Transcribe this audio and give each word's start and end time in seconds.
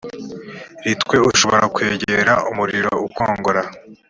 ri 0.83 0.93
twe 1.01 1.17
ushobora 1.29 1.65
kwegera 1.75 2.33
umuriro 2.49 2.91
ukongora 3.07 3.61